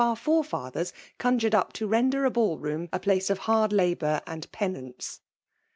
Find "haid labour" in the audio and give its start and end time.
3.37-4.19